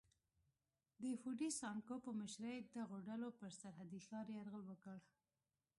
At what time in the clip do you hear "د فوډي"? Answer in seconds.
1.01-1.49